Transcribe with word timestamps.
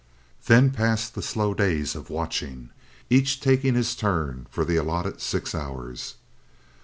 Then 0.47 0.71
passed 0.71 1.13
the 1.13 1.21
slow 1.21 1.53
days 1.53 1.93
of 1.93 2.09
watching, 2.09 2.71
each 3.11 3.39
taking 3.39 3.75
his 3.75 3.95
turn 3.95 4.47
for 4.49 4.65
the 4.65 4.75
allotted 4.77 5.21
six 5.21 5.53
hours. 5.53 6.15